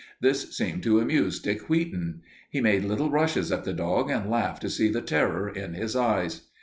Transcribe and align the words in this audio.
This 0.19 0.57
seemed 0.57 0.81
to 0.81 0.99
amuse 0.99 1.39
Dick 1.39 1.69
Wheaton. 1.69 2.23
He 2.49 2.59
made 2.59 2.85
little 2.85 3.11
rushes 3.11 3.51
at 3.51 3.65
the 3.65 3.71
dog 3.73 4.09
and 4.09 4.31
laughed 4.31 4.63
to 4.63 4.69
see 4.71 4.89
the 4.89 4.99
terror 4.99 5.47
in 5.47 5.75
his 5.75 5.95
eyes. 5.95 6.41